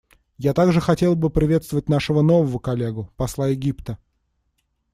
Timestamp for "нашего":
1.87-2.23